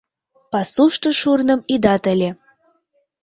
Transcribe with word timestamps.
Пасушто 0.51 1.09
шурным 1.19 1.59
ӱдат 1.73 2.03
ыле. 2.13 2.29